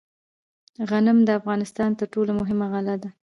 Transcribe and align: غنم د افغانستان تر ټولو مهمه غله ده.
غنم 0.89 1.17
د 1.23 1.29
افغانستان 1.39 1.89
تر 1.99 2.05
ټولو 2.13 2.31
مهمه 2.41 2.65
غله 2.73 2.95
ده. 3.01 3.09